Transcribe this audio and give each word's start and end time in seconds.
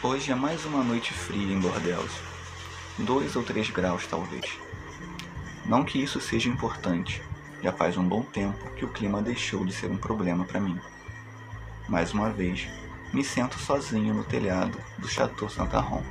Hoje 0.00 0.30
é 0.30 0.34
mais 0.36 0.64
uma 0.64 0.84
noite 0.84 1.12
fria 1.12 1.52
em 1.52 1.58
Bordeaux. 1.58 2.08
Dois 2.98 3.34
ou 3.34 3.42
três 3.42 3.68
graus, 3.68 4.06
talvez. 4.06 4.56
Não 5.66 5.84
que 5.84 6.00
isso 6.00 6.20
seja 6.20 6.48
importante. 6.48 7.20
Já 7.60 7.72
faz 7.72 7.96
um 7.96 8.08
bom 8.08 8.22
tempo 8.22 8.70
que 8.76 8.84
o 8.84 8.92
clima 8.92 9.20
deixou 9.20 9.64
de 9.64 9.72
ser 9.72 9.90
um 9.90 9.96
problema 9.96 10.44
para 10.44 10.60
mim. 10.60 10.78
Mais 11.88 12.14
uma 12.14 12.30
vez, 12.30 12.68
me 13.12 13.24
sento 13.24 13.58
sozinho 13.58 14.14
no 14.14 14.22
telhado 14.22 14.78
do 14.98 15.08
Chateau 15.08 15.48
Santarron. 15.48 16.04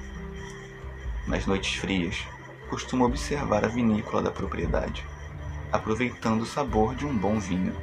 Nas 1.25 1.45
noites 1.45 1.75
frias, 1.75 2.25
costumo 2.69 3.05
observar 3.05 3.63
a 3.63 3.69
vinícola 3.69 4.21
da 4.21 4.31
propriedade, 4.31 5.05
aproveitando 5.71 6.41
o 6.41 6.45
sabor 6.45 6.93
de 6.93 7.05
um 7.05 7.17
bom 7.17 7.39
vinho. 7.39 7.73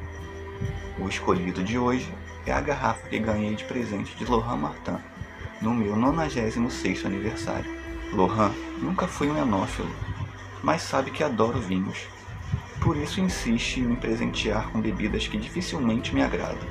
O 0.99 1.09
escolhido 1.09 1.65
de 1.65 1.79
hoje 1.79 2.13
é 2.45 2.53
a 2.53 2.61
garrafa 2.61 3.09
que 3.09 3.19
ganhei 3.19 3.55
de 3.55 3.65
presente 3.65 4.15
de 4.17 4.27
Laurent 4.27 4.59
Martin 4.59 5.14
no 5.61 5.75
meu 5.75 5.97
96 5.97 7.07
aniversário. 7.07 7.71
Lohan 8.13 8.53
nunca 8.81 9.07
foi 9.07 9.29
um 9.29 9.37
enófilo, 9.37 9.91
mas 10.63 10.83
sabe 10.83 11.11
que 11.11 11.23
adoro 11.23 11.59
vinhos. 11.59 12.07
Por 12.81 12.97
isso 12.97 13.21
insiste 13.21 13.79
em 13.79 13.85
me 13.85 13.97
presentear 13.97 14.69
com 14.71 14.81
bebidas 14.81 15.27
que 15.27 15.39
dificilmente 15.39 16.15
me 16.15 16.23
agradam. 16.23 16.69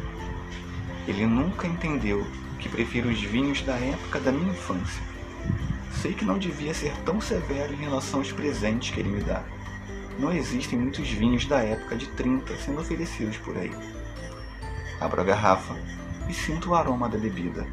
Ele 1.08 1.26
nunca 1.26 1.68
entendeu 1.68 2.26
que 2.60 2.70
prefiro 2.70 3.10
os 3.10 3.20
vinhos 3.20 3.62
da 3.62 3.76
época 3.76 4.20
da 4.20 4.32
minha 4.32 4.52
infância. 4.52 5.04
Sei 6.02 6.14
que 6.14 6.24
não 6.24 6.38
devia 6.38 6.74
ser 6.74 6.96
tão 7.04 7.20
severo 7.20 7.74
em 7.74 7.78
relação 7.78 8.20
aos 8.20 8.32
presentes 8.32 8.94
que 8.94 9.00
ele 9.00 9.10
me 9.10 9.22
dá. 9.22 9.44
Não 10.18 10.32
existem 10.32 10.78
muitos 10.78 11.10
vinhos 11.10 11.46
da 11.46 11.60
época 11.62 11.96
de 11.96 12.08
30 12.10 12.56
sendo 12.58 12.80
oferecidos 12.80 13.38
por 13.38 13.58
aí. 13.58 13.72
Abro 15.02 15.22
a 15.22 15.24
garrafa 15.24 15.76
e 16.30 16.34
sinto 16.34 16.70
o 16.70 16.76
aroma 16.76 17.10
da 17.10 17.18
bebida. 17.18 17.66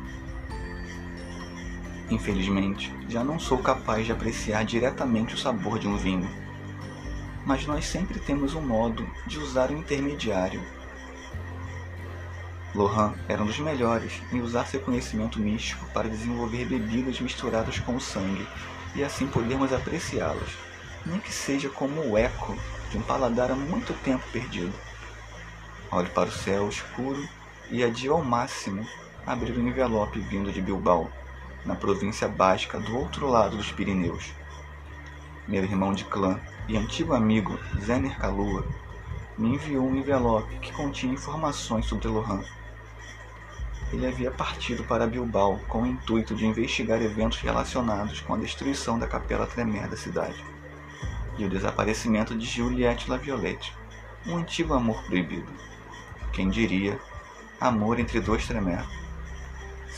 Infelizmente, 2.10 2.92
já 3.08 3.22
não 3.22 3.38
sou 3.38 3.58
capaz 3.58 4.04
de 4.04 4.10
apreciar 4.10 4.64
diretamente 4.64 5.34
o 5.34 5.38
sabor 5.38 5.78
de 5.78 5.86
um 5.86 5.96
vinho. 5.96 6.28
Mas 7.46 7.64
nós 7.66 7.86
sempre 7.86 8.18
temos 8.18 8.54
um 8.54 8.60
modo 8.60 9.08
de 9.26 9.38
usar 9.38 9.70
o 9.70 9.76
intermediário. 9.76 10.60
Lohan 12.74 13.14
era 13.28 13.42
um 13.42 13.46
dos 13.46 13.60
melhores 13.60 14.20
em 14.32 14.40
usar 14.40 14.66
seu 14.66 14.80
conhecimento 14.80 15.38
místico 15.38 15.86
para 15.92 16.08
desenvolver 16.08 16.64
bebidas 16.64 17.20
misturadas 17.20 17.78
com 17.78 17.94
o 17.94 18.00
sangue 18.00 18.46
e 18.94 19.04
assim 19.04 19.26
podermos 19.28 19.72
apreciá-las, 19.72 20.50
nem 21.06 21.20
que 21.20 21.32
seja 21.32 21.68
como 21.68 22.00
o 22.00 22.18
eco 22.18 22.56
de 22.90 22.98
um 22.98 23.02
paladar 23.02 23.52
há 23.52 23.56
muito 23.56 23.92
tempo 24.02 24.24
perdido. 24.32 24.74
Olho 25.92 26.10
para 26.10 26.28
o 26.28 26.32
céu 26.32 26.68
escuro 26.68 27.28
e 27.70 27.84
adio 27.84 28.14
ao 28.14 28.24
máximo 28.24 28.86
abrir 29.26 29.52
o 29.52 29.68
envelope 29.68 30.18
vindo 30.20 30.52
de 30.52 30.60
Bilbao 30.60 31.10
na 31.64 31.74
província 31.74 32.28
básica 32.28 32.78
do 32.78 32.96
outro 32.96 33.28
lado 33.28 33.56
dos 33.56 33.70
Pirineus. 33.70 34.32
Meu 35.46 35.62
irmão 35.64 35.92
de 35.92 36.04
clã 36.04 36.38
e 36.68 36.76
antigo 36.76 37.12
amigo 37.12 37.58
Zener 37.80 38.18
Kalua 38.18 38.64
me 39.36 39.54
enviou 39.54 39.86
um 39.86 39.96
envelope 39.96 40.58
que 40.58 40.72
continha 40.72 41.14
informações 41.14 41.86
sobre 41.86 42.08
Lohan. 42.08 42.42
Ele 43.92 44.06
havia 44.06 44.30
partido 44.30 44.84
para 44.84 45.06
Bilbao 45.06 45.58
com 45.66 45.82
o 45.82 45.86
intuito 45.86 46.34
de 46.34 46.46
investigar 46.46 47.02
eventos 47.02 47.38
relacionados 47.40 48.20
com 48.20 48.34
a 48.34 48.38
destruição 48.38 48.98
da 48.98 49.08
Capela 49.08 49.46
Tremer 49.46 49.88
da 49.88 49.96
cidade 49.96 50.44
e 51.38 51.44
o 51.44 51.48
desaparecimento 51.48 52.36
de 52.36 52.44
Juliette 52.44 53.08
Laviolette, 53.08 53.74
um 54.26 54.36
antigo 54.36 54.74
amor 54.74 55.02
proibido. 55.04 55.50
Quem 56.32 56.50
diria, 56.50 57.00
amor 57.58 57.98
entre 57.98 58.20
dois 58.20 58.46
Tremer. 58.46 58.84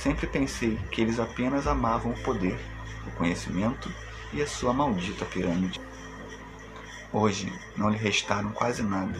Sempre 0.02 0.26
pensei 0.26 0.76
que 0.90 1.00
eles 1.00 1.20
apenas 1.20 1.68
amavam 1.68 2.10
o 2.10 2.22
poder, 2.24 2.58
o 3.06 3.10
conhecimento 3.12 3.88
e 4.32 4.42
a 4.42 4.46
sua 4.48 4.72
maldita 4.72 5.24
pirâmide. 5.24 5.80
Hoje 7.12 7.52
não 7.76 7.88
lhe 7.88 7.96
restaram 7.96 8.50
quase 8.50 8.82
nada, 8.82 9.16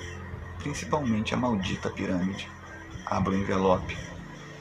principalmente 0.59 1.35
a 1.35 1.37
maldita 1.37 1.89
pirâmide. 1.89 2.51
Abro 3.07 3.33
o 3.33 3.39
envelope 3.39 3.97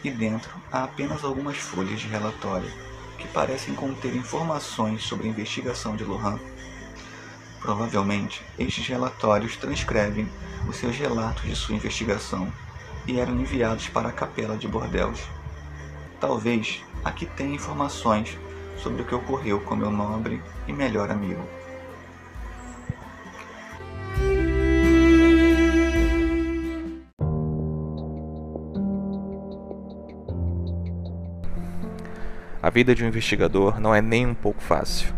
e 0.04 0.12
dentro 0.12 0.52
há 0.72 0.84
apenas 0.84 1.24
algumas 1.24 1.58
folhas 1.58 2.00
de 2.00 2.08
relatório 2.08 2.72
que 3.18 3.28
parecem 3.30 3.74
conter 3.74 4.16
informações 4.16 5.02
sobre 5.02 5.28
a 5.28 5.32
investigação 5.32 5.96
de 5.96 6.04
Lohan. 6.04 6.40
Provavelmente, 7.60 8.44
estes 8.60 8.88
relatórios 8.88 9.58
transcrevem 9.58 10.30
os 10.70 10.76
seus 10.76 10.96
relatos 10.96 11.46
de 11.46 11.56
sua 11.56 11.74
investigação 11.74 12.54
e 13.08 13.20
eram 13.20 13.34
enviados 13.40 13.90
para 13.90 14.10
a 14.10 14.14
capela 14.14 14.56
de 14.56 14.68
Bordeaux. 14.68 15.20
Talvez 16.22 16.86
aqui 17.04 17.26
tenha 17.26 17.56
informações 17.56 18.38
sobre 18.78 19.02
o 19.02 19.06
que 19.06 19.16
ocorreu 19.16 19.60
com 19.60 19.76
meu 19.76 19.90
nobre 19.90 20.40
e 20.68 20.72
melhor 20.72 21.10
amigo. 21.10 21.42
A 32.62 32.70
vida 32.70 32.94
de 32.94 33.04
um 33.04 33.08
investigador 33.08 33.80
não 33.80 33.94
é 33.94 34.00
nem 34.00 34.28
um 34.28 34.36
pouco 34.36 34.62
fácil, 34.62 35.12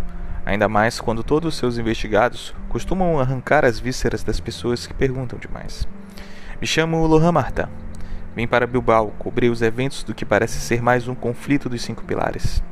ainda 0.45 0.69
mais 0.69 1.01
quando 1.01 1.21
todos 1.21 1.53
os 1.53 1.59
seus 1.59 1.77
investigados 1.77 2.55
costumam 2.69 3.19
arrancar 3.19 3.65
as 3.65 3.77
vísceras 3.77 4.23
das 4.23 4.39
pessoas 4.39 4.87
que 4.87 4.93
perguntam 4.93 5.37
demais. 5.37 5.85
Me 6.61 6.65
chamo 6.65 7.05
Lohan 7.05 7.33
Martin 7.33 7.82
Vim 8.35 8.47
para 8.47 8.65
Bilbao 8.65 9.13
cobrir 9.19 9.49
os 9.49 9.61
eventos 9.61 10.03
do 10.03 10.13
que 10.13 10.25
parece 10.25 10.59
ser 10.59 10.81
mais 10.81 11.07
um 11.07 11.13
conflito 11.13 11.69
dos 11.69 11.83
cinco 11.83 12.03
pilares. 12.03 12.63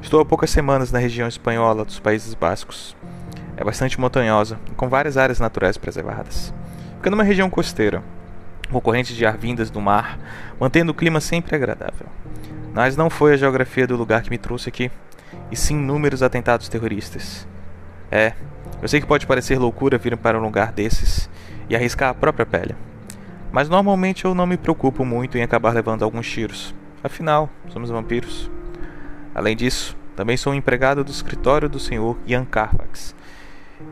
Estou 0.00 0.20
há 0.20 0.24
poucas 0.24 0.48
semanas 0.48 0.90
na 0.90 0.98
região 0.98 1.28
espanhola 1.28 1.84
dos 1.84 2.00
Países 2.00 2.32
Bascos. 2.32 2.96
É 3.58 3.64
bastante 3.64 4.00
montanhosa, 4.00 4.58
com 4.74 4.88
várias 4.88 5.18
áreas 5.18 5.38
naturais 5.38 5.76
preservadas. 5.76 6.52
Fica 6.96 7.10
numa 7.10 7.22
região 7.22 7.50
costeira, 7.50 8.02
com 8.70 8.80
correntes 8.80 9.14
de 9.14 9.26
ar 9.26 9.36
vindas 9.36 9.68
do 9.68 9.82
mar, 9.82 10.18
mantendo 10.58 10.92
o 10.92 10.94
clima 10.94 11.20
sempre 11.20 11.54
agradável. 11.54 12.06
Mas 12.72 12.96
não 12.96 13.10
foi 13.10 13.34
a 13.34 13.36
geografia 13.36 13.86
do 13.86 13.96
lugar 13.96 14.22
que 14.22 14.30
me 14.30 14.38
trouxe 14.38 14.70
aqui, 14.70 14.90
e 15.50 15.56
sim 15.56 15.74
inúmeros 15.74 16.22
atentados 16.22 16.70
terroristas. 16.70 17.46
É, 18.10 18.32
eu 18.80 18.88
sei 18.88 18.98
que 18.98 19.06
pode 19.06 19.26
parecer 19.26 19.58
loucura 19.58 19.98
vir 19.98 20.16
para 20.16 20.38
um 20.38 20.42
lugar 20.42 20.72
desses 20.72 21.28
e 21.68 21.76
arriscar 21.76 22.08
a 22.10 22.14
própria 22.14 22.46
pele 22.46 22.74
mas 23.52 23.68
normalmente 23.68 24.24
eu 24.24 24.34
não 24.34 24.46
me 24.46 24.56
preocupo 24.56 25.04
muito 25.04 25.38
em 25.38 25.42
acabar 25.42 25.72
levando 25.72 26.04
alguns 26.04 26.30
tiros. 26.30 26.74
Afinal, 27.02 27.48
somos 27.68 27.90
vampiros. 27.90 28.50
Além 29.34 29.56
disso, 29.56 29.96
também 30.16 30.36
sou 30.36 30.52
um 30.52 30.56
empregado 30.56 31.04
do 31.04 31.10
escritório 31.10 31.68
do 31.68 31.78
senhor 31.78 32.16
Ian 32.26 32.44
Carfax. 32.44 33.14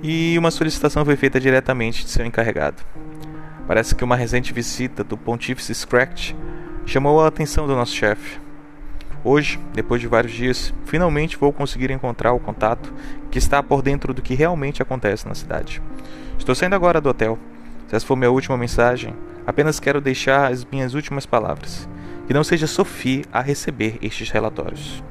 E 0.02 0.36
uma 0.38 0.50
solicitação 0.50 1.04
foi 1.04 1.16
feita 1.16 1.38
diretamente 1.38 2.04
de 2.04 2.10
seu 2.10 2.24
encarregado. 2.24 2.82
Parece 3.66 3.94
que 3.94 4.04
uma 4.04 4.16
recente 4.16 4.52
visita 4.52 5.04
do 5.04 5.16
Pontífice 5.16 5.74
Scratch 5.74 6.32
chamou 6.86 7.22
a 7.22 7.28
atenção 7.28 7.66
do 7.66 7.74
nosso 7.74 7.94
chefe. 7.94 8.38
Hoje, 9.22 9.58
depois 9.72 10.02
de 10.02 10.06
vários 10.06 10.32
dias, 10.32 10.74
finalmente 10.84 11.38
vou 11.38 11.50
conseguir 11.50 11.90
encontrar 11.90 12.32
o 12.34 12.40
contato 12.40 12.92
que 13.30 13.38
está 13.38 13.62
por 13.62 13.80
dentro 13.80 14.12
do 14.12 14.20
que 14.20 14.34
realmente 14.34 14.82
acontece 14.82 15.26
na 15.26 15.34
cidade. 15.34 15.80
Estou 16.38 16.54
saindo 16.54 16.74
agora 16.74 17.00
do 17.00 17.08
hotel. 17.08 17.38
Se 17.86 17.96
essa 17.96 18.06
for 18.06 18.16
minha 18.16 18.30
última 18.30 18.56
mensagem, 18.56 19.14
Apenas 19.46 19.78
quero 19.78 20.00
deixar 20.00 20.50
as 20.50 20.64
minhas 20.64 20.94
últimas 20.94 21.26
palavras. 21.26 21.88
Que 22.26 22.32
não 22.32 22.42
seja 22.42 22.66
Sophie 22.66 23.24
a 23.30 23.40
receber 23.40 23.98
estes 24.00 24.30
relatórios. 24.30 25.02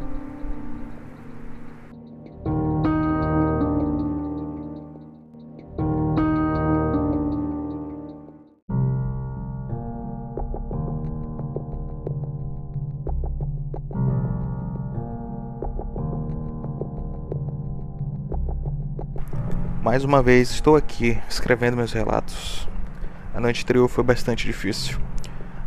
Mais 19.94 20.04
uma 20.04 20.24
vez 20.24 20.50
estou 20.50 20.76
aqui 20.76 21.22
escrevendo 21.30 21.78
meus 21.78 21.94
relatos. 21.94 22.68
A 23.32 23.40
noite 23.40 23.62
anterior 23.62 23.88
foi 23.88 24.04
bastante 24.04 24.44
difícil. 24.44 24.98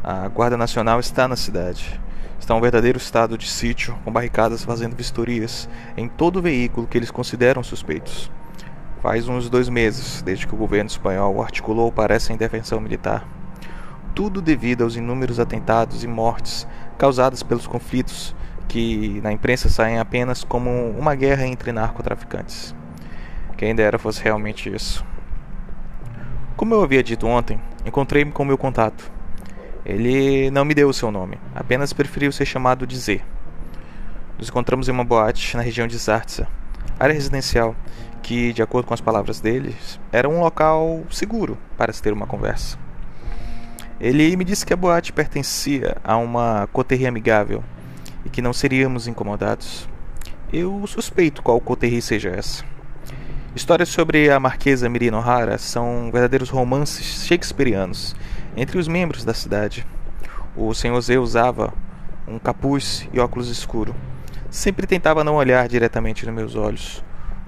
A 0.02 0.26
Guarda 0.26 0.56
Nacional 0.56 0.98
está 0.98 1.28
na 1.28 1.36
cidade. 1.36 2.00
Está 2.36 2.52
um 2.52 2.60
verdadeiro 2.60 2.98
estado 2.98 3.38
de 3.38 3.48
sítio, 3.48 3.96
com 4.04 4.10
barricadas 4.10 4.64
fazendo 4.64 4.96
vistorias 4.96 5.68
em 5.96 6.08
todo 6.08 6.42
veículo 6.42 6.88
que 6.88 6.98
eles 6.98 7.12
consideram 7.12 7.62
suspeitos. 7.62 8.28
Faz 9.00 9.28
uns 9.28 9.48
dois 9.48 9.68
meses 9.68 10.22
desde 10.22 10.44
que 10.44 10.56
o 10.56 10.58
governo 10.58 10.90
espanhol 10.90 11.40
articulou 11.40 11.92
para 11.92 12.12
essa 12.12 12.32
intervenção 12.32 12.80
militar. 12.80 13.24
Tudo 14.12 14.42
devido 14.42 14.82
aos 14.82 14.96
inúmeros 14.96 15.38
atentados 15.38 16.02
e 16.02 16.08
mortes 16.08 16.66
causadas 16.98 17.44
pelos 17.44 17.68
conflitos 17.68 18.34
que 18.66 19.20
na 19.22 19.30
imprensa 19.30 19.68
saem 19.68 20.00
apenas 20.00 20.42
como 20.42 20.90
uma 20.98 21.14
guerra 21.14 21.46
entre 21.46 21.70
narcotraficantes. 21.70 22.74
Quem 23.56 23.74
dera 23.74 23.98
fosse 23.98 24.22
realmente 24.22 24.72
isso. 24.72 25.04
Como 26.56 26.74
eu 26.74 26.82
havia 26.82 27.02
dito 27.02 27.26
ontem, 27.26 27.60
encontrei-me 27.86 28.30
com 28.30 28.44
meu 28.44 28.58
contato. 28.58 29.10
Ele 29.84 30.50
não 30.50 30.64
me 30.64 30.74
deu 30.74 30.88
o 30.88 30.94
seu 30.94 31.10
nome, 31.10 31.38
apenas 31.54 31.92
preferiu 31.92 32.30
ser 32.32 32.44
chamado 32.44 32.86
de 32.86 32.96
Z. 32.98 33.22
nos 34.38 34.48
encontramos 34.48 34.88
em 34.88 34.92
uma 34.92 35.04
boate 35.04 35.56
na 35.56 35.62
região 35.62 35.86
de 35.86 35.96
Zartza, 35.96 36.46
área 36.98 37.14
residencial, 37.14 37.74
que, 38.22 38.52
de 38.52 38.62
acordo 38.62 38.86
com 38.86 38.94
as 38.94 39.00
palavras 39.00 39.40
deles, 39.40 39.98
era 40.12 40.28
um 40.28 40.40
local 40.40 41.02
seguro 41.10 41.56
para 41.78 41.92
se 41.92 42.02
ter 42.02 42.12
uma 42.12 42.26
conversa. 42.26 42.76
Ele 43.98 44.36
me 44.36 44.44
disse 44.44 44.66
que 44.66 44.74
a 44.74 44.76
boate 44.76 45.12
pertencia 45.12 45.96
a 46.04 46.18
uma 46.18 46.68
coterie 46.72 47.06
amigável 47.06 47.64
e 48.24 48.28
que 48.28 48.42
não 48.42 48.52
seríamos 48.52 49.06
incomodados. 49.06 49.88
Eu 50.52 50.86
suspeito 50.86 51.42
qual 51.42 51.60
coterie 51.60 52.02
seja 52.02 52.28
essa. 52.30 52.75
Histórias 53.56 53.88
sobre 53.88 54.30
a 54.30 54.38
Marquesa 54.38 54.86
Mirino 54.86 55.16
O'Hara 55.16 55.56
são 55.56 56.10
verdadeiros 56.12 56.50
romances 56.50 57.24
shakespearianos 57.24 58.14
entre 58.54 58.76
os 58.76 58.86
membros 58.86 59.24
da 59.24 59.32
cidade. 59.32 59.86
O 60.54 60.74
Senhor 60.74 61.00
Z 61.00 61.16
usava 61.16 61.72
um 62.28 62.38
capuz 62.38 63.08
e 63.14 63.18
óculos 63.18 63.48
escuro. 63.48 63.96
Sempre 64.50 64.86
tentava 64.86 65.24
não 65.24 65.36
olhar 65.36 65.66
diretamente 65.68 66.26
nos 66.26 66.34
meus 66.34 66.54
olhos. 66.54 67.02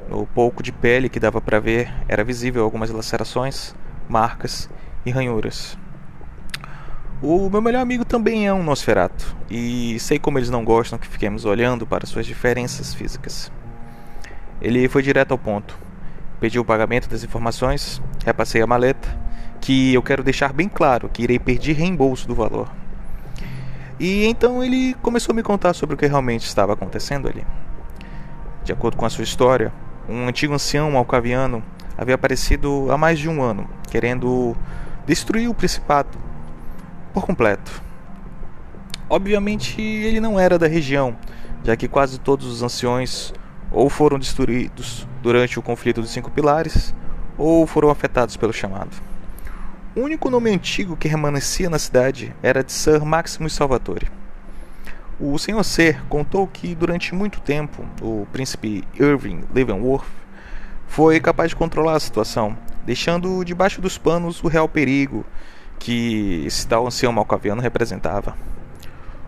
No 0.09 0.25
pouco 0.25 0.63
de 0.63 0.73
pele 0.73 1.11
que 1.11 1.21
dava 1.21 1.43
para 1.43 1.61
ver, 1.61 1.93
era 2.09 2.25
visível 2.25 2.65
algumas 2.65 2.91
lacerações, 2.91 3.75
marcas 4.09 4.71
e 5.05 5.11
ranhuras. 5.11 5.77
O 7.21 7.51
meu 7.51 7.61
melhor 7.61 7.83
amigo 7.83 8.07
também 8.07 8.47
é 8.47 8.55
um 8.55 8.63
Nosferato, 8.63 9.37
e 9.51 9.99
sei 10.01 10.19
como 10.19 10.39
eles 10.39 10.49
não 10.49 10.65
gostam 10.65 10.99
que 10.99 11.07
fiquemos 11.07 11.45
olhando 11.45 11.87
para 11.87 12.07
suas 12.07 12.25
diferenças 12.25 12.95
físicas. 12.95 13.53
Ele 14.59 14.89
foi 14.89 15.03
direto 15.03 15.33
ao 15.33 15.39
ponto. 15.39 15.88
Pediu 16.41 16.63
o 16.63 16.65
pagamento 16.65 17.09
das 17.09 17.25
informações, 17.25 18.01
repassei 18.25 18.63
a 18.63 18.67
maleta, 18.67 19.09
que 19.61 19.93
eu 19.93 20.03
quero 20.03 20.23
deixar 20.23 20.53
bem 20.53 20.69
claro 20.69 21.09
que 21.09 21.23
irei 21.23 21.39
pedir 21.39 21.73
reembolso 21.73 22.29
do 22.29 22.35
valor. 22.35 22.71
E 23.99 24.25
então 24.27 24.63
ele 24.63 24.95
começou 25.03 25.33
a 25.33 25.37
me 25.37 25.43
contar 25.43 25.75
sobre 25.75 25.95
o 25.95 25.99
que 25.99 26.07
realmente 26.07 26.47
estava 26.47 26.73
acontecendo 26.73 27.29
ali. 27.29 27.45
De 28.63 28.73
acordo 28.73 28.97
com 28.97 29.05
a 29.05 29.11
sua 29.11 29.25
história, 29.25 29.73
um 30.09 30.29
antigo 30.29 30.55
ancião 30.55 30.91
malcaviano 30.93 31.63
havia 31.97 32.15
aparecido 32.15 32.87
há 32.91 32.97
mais 32.97 33.19
de 33.19 33.29
um 33.29 33.43
ano, 33.43 33.69
querendo 33.91 34.57
destruir 35.05 35.49
o 35.49 35.55
Principado 35.55 36.17
por 37.13 37.27
completo. 37.27 37.83
Obviamente, 39.11 39.81
ele 39.81 40.21
não 40.21 40.39
era 40.39 40.59
da 40.59 40.69
região, 40.69 41.17
já 41.65 41.77
que 41.77 41.89
quase 41.89 42.21
todos 42.21 42.47
os 42.47 42.63
anciões 42.63 43.33
ou 43.71 43.89
foram 43.91 44.19
destruídos 44.19 45.07
durante 45.23 45.59
o 45.59 45.63
conflito 45.63 46.01
dos 46.01 46.11
Cinco 46.11 46.31
Pilares 46.31 46.95
ou 47.37 47.67
foram 47.67 47.91
afetados 47.91 48.37
pelo 48.37 48.53
chamado. 48.53 48.91
O 49.95 50.01
único 50.01 50.31
nome 50.31 50.51
antigo 50.51 50.97
que 50.97 51.09
remanescia 51.09 51.69
na 51.69 51.79
cidade 51.79 52.35
era 52.43 52.63
de 52.63 52.73
Sir 52.73 53.05
Maximus 53.05 53.53
Salvatore. 53.53 54.11
O 55.21 55.37
Sr. 55.37 55.65
C 55.65 55.97
contou 56.09 56.47
que 56.47 56.75
durante 56.75 57.15
muito 57.15 57.41
tempo 57.41 57.85
o 58.01 58.27
príncipe 58.33 58.85
Irving 58.95 59.43
Leavenworth 59.53 60.07
foi 60.87 61.19
capaz 61.19 61.51
de 61.51 61.57
controlar 61.57 61.97
a 61.97 62.01
situação, 62.01 62.57
deixando 62.87 63.45
debaixo 63.45 63.81
dos 63.81 63.99
panos 63.99 64.43
o 64.43 64.49
real 64.49 64.69
perigo 64.69 65.25
que 65.79 66.45
esse 66.47 66.67
tal 66.67 66.87
ancião 66.87 67.13
malcaviano 67.13 67.61
representava. 67.61 68.37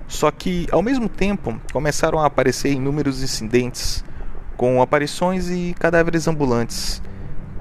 Só 0.06 0.31
que, 0.31 0.66
ao 0.72 0.82
mesmo 0.82 1.08
tempo, 1.08 1.60
começaram 1.72 2.19
a 2.19 2.26
aparecer 2.26 2.72
inúmeros 2.72 3.22
incidentes 3.22 4.04
com 4.60 4.82
aparições 4.82 5.48
e 5.48 5.74
cadáveres 5.78 6.28
ambulantes 6.28 7.00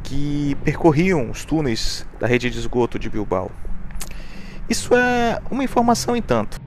que 0.04 0.54
percorriam 0.66 1.32
os 1.32 1.46
túneis 1.46 2.06
da 2.20 2.28
rede 2.28 2.50
de 2.50 2.60
esgoto 2.60 3.00
de 3.00 3.10
Bilbao. 3.10 3.50
Isso 4.68 4.94
é 4.94 5.40
uma 5.50 5.64
informação 5.64 6.14
em 6.14 6.22
tanto. 6.22 6.60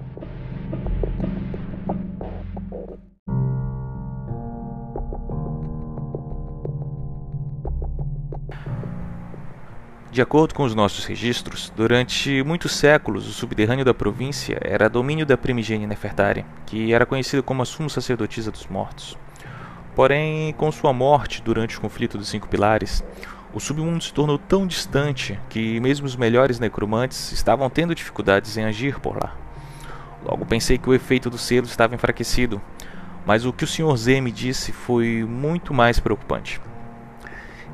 De 10.11 10.23
acordo 10.23 10.55
com 10.55 10.62
os 10.64 10.75
nossos 10.75 11.05
registros, 11.05 11.70
durante 11.76 12.43
muitos 12.43 12.75
séculos 12.75 13.29
o 13.29 13.32
subterrâneo 13.32 13.84
da 13.84 13.93
província 13.93 14.56
era 14.62 14.88
domínio 14.88 15.26
da 15.26 15.37
primigênia 15.37 15.87
Nefertari, 15.87 16.46
que 16.64 16.94
era 16.94 17.05
conhecida 17.05 17.43
como 17.43 17.61
a 17.61 17.67
Sumo 17.67 17.90
Sacerdotisa 17.90 18.50
dos 18.50 18.67
Mortos. 18.69 19.19
Porém, 19.94 20.55
com 20.55 20.73
sua 20.73 20.93
morte 20.93 21.43
durante 21.43 21.77
o 21.77 21.81
conflito 21.81 22.17
dos 22.17 22.29
Cinco 22.29 22.49
Pilares, 22.49 23.05
o 23.53 23.61
submundo 23.61 24.03
se 24.03 24.12
tornou 24.12 24.39
tão 24.39 24.67
distante 24.67 25.39
que 25.50 25.79
mesmo 25.81 26.06
os 26.06 26.17
melhores 26.17 26.59
necromantes 26.59 27.31
estavam 27.33 27.69
tendo 27.69 27.94
dificuldades 27.94 28.56
em 28.56 28.65
agir 28.65 28.99
por 28.99 29.23
lá. 29.23 29.37
Logo 30.25 30.47
pensei 30.47 30.79
que 30.79 30.89
o 30.89 30.94
efeito 30.94 31.29
do 31.29 31.37
selo 31.37 31.67
estava 31.67 31.94
enfraquecido, 31.94 32.61
mas 33.27 33.44
o 33.44 33.53
que 33.53 33.65
o 33.65 33.67
Sr. 33.67 33.94
Z 33.97 34.21
me 34.21 34.33
disse 34.33 34.73
foi 34.73 35.25
muito 35.29 35.75
mais 35.75 36.00
preocupante. 36.00 36.61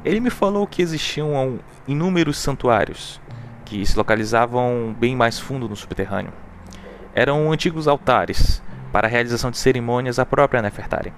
Ele 0.04 0.18
me 0.18 0.30
falou 0.30 0.66
que 0.66 0.82
existiam 0.82 1.60
inúmeros 1.86 2.38
santuários 2.38 3.20
que 3.64 3.84
se 3.84 3.96
localizavam 3.96 4.96
bem 4.98 5.14
mais 5.14 5.38
fundo 5.38 5.68
no 5.68 5.76
subterrâneo. 5.76 6.32
Eram 7.14 7.52
antigos 7.52 7.86
altares 7.86 8.62
para 8.92 9.06
a 9.06 9.10
realização 9.10 9.50
de 9.50 9.58
cerimônias 9.58 10.18
à 10.18 10.26
própria 10.26 10.62
Nefertari. 10.62 11.12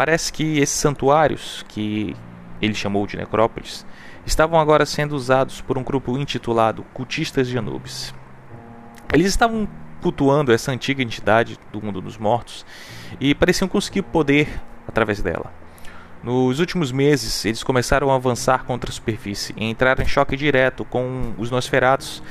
Parece 0.00 0.32
que 0.32 0.58
esses 0.58 0.76
santuários, 0.76 1.62
que 1.68 2.16
ele 2.62 2.72
chamou 2.72 3.06
de 3.06 3.18
necrópolis, 3.18 3.84
estavam 4.24 4.58
agora 4.58 4.86
sendo 4.86 5.14
usados 5.14 5.60
por 5.60 5.76
um 5.76 5.82
grupo 5.82 6.16
intitulado 6.16 6.84
Cultistas 6.94 7.46
de 7.46 7.58
Anubis. 7.58 8.14
Eles 9.12 9.26
estavam 9.26 9.68
cultuando 10.00 10.54
essa 10.54 10.72
antiga 10.72 11.02
entidade 11.02 11.58
do 11.70 11.82
mundo 11.82 12.00
dos 12.00 12.16
mortos 12.16 12.64
e 13.20 13.34
pareciam 13.34 13.68
conseguir 13.68 14.00
poder 14.00 14.48
através 14.88 15.20
dela. 15.20 15.52
Nos 16.24 16.60
últimos 16.60 16.90
meses, 16.90 17.44
eles 17.44 17.62
começaram 17.62 18.10
a 18.10 18.14
avançar 18.14 18.64
contra 18.64 18.88
a 18.88 18.94
superfície 18.94 19.52
e 19.54 19.66
entraram 19.66 20.02
em 20.02 20.08
choque 20.08 20.34
direto 20.34 20.82
com 20.82 21.34
os 21.36 21.50
Nosferatos 21.50 22.22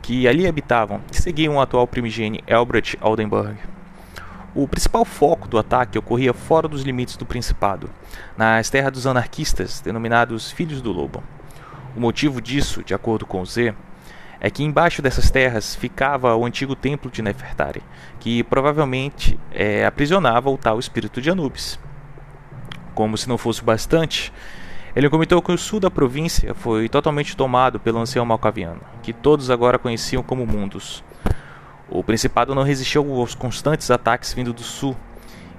que 0.00 0.26
ali 0.26 0.46
habitavam, 0.46 1.02
que 1.10 1.20
seguiam 1.20 1.56
o 1.56 1.60
atual 1.60 1.86
primigênio 1.86 2.40
Elbert 2.46 2.96
Oldenburg. 3.02 3.58
O 4.60 4.66
principal 4.66 5.04
foco 5.04 5.46
do 5.46 5.56
ataque 5.56 5.96
ocorria 5.96 6.34
fora 6.34 6.66
dos 6.66 6.82
limites 6.82 7.16
do 7.16 7.24
Principado, 7.24 7.88
nas 8.36 8.68
terras 8.68 8.90
dos 8.90 9.06
anarquistas, 9.06 9.80
denominados 9.80 10.50
Filhos 10.50 10.82
do 10.82 10.90
Lobo. 10.90 11.22
O 11.96 12.00
motivo 12.00 12.42
disso, 12.42 12.82
de 12.82 12.92
acordo 12.92 13.24
com 13.24 13.44
Z, 13.44 13.72
é 14.40 14.50
que 14.50 14.64
embaixo 14.64 15.00
dessas 15.00 15.30
terras 15.30 15.76
ficava 15.76 16.34
o 16.34 16.44
antigo 16.44 16.74
templo 16.74 17.08
de 17.08 17.22
Nefertari, 17.22 17.84
que 18.18 18.42
provavelmente 18.42 19.38
é, 19.52 19.86
aprisionava 19.86 20.50
o 20.50 20.58
tal 20.58 20.80
espírito 20.80 21.22
de 21.22 21.30
Anubis. 21.30 21.78
Como 22.96 23.16
se 23.16 23.28
não 23.28 23.38
fosse 23.38 23.62
bastante, 23.62 24.32
ele 24.96 25.08
comentou 25.08 25.40
que 25.40 25.52
o 25.52 25.56
sul 25.56 25.78
da 25.78 25.88
província 25.88 26.52
foi 26.52 26.88
totalmente 26.88 27.36
tomado 27.36 27.78
pelo 27.78 28.00
ancião 28.00 28.26
malcaviano, 28.26 28.80
que 29.04 29.12
todos 29.12 29.50
agora 29.50 29.78
conheciam 29.78 30.20
como 30.20 30.44
Mundus. 30.44 31.04
O 31.90 32.02
principado 32.02 32.54
não 32.54 32.62
resistiu 32.62 33.10
aos 33.14 33.34
constantes 33.34 33.90
ataques 33.90 34.32
vindo 34.32 34.52
do 34.52 34.62
sul 34.62 34.96